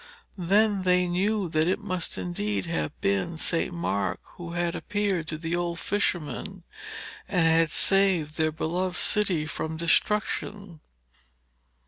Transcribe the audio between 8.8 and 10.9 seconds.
city from destruction.